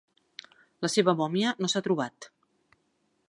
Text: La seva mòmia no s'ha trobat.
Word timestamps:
La 0.85 0.89
seva 0.93 1.15
mòmia 1.19 1.53
no 1.65 1.71
s'ha 1.73 1.83
trobat. 1.89 2.31